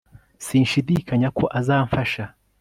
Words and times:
sinshidikanya 0.45 1.29
ko 1.37 1.45
azamfasha 1.59 2.23